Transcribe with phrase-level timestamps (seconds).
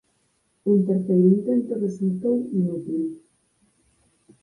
[0.71, 3.01] Un terceiro intento resultou inútil.